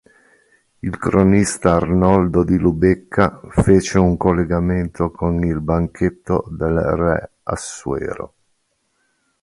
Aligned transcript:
Il 0.79 0.97
cronista 0.97 1.73
Arnoldo 1.75 2.43
di 2.43 2.57
Lubecca 2.57 3.39
fece 3.49 3.99
un 3.99 4.17
collegamento 4.17 5.11
con 5.11 5.43
il 5.43 5.61
banchetto 5.61 6.43
del 6.49 6.73
re 6.73 7.31
Assuero. 7.43 8.33